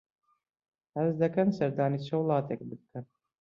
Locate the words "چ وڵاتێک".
2.05-2.61